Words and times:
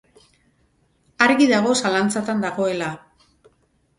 Argi 1.25 1.49
dago 1.51 1.75
zalantzatan 1.85 2.41
dagoela. 2.45 2.87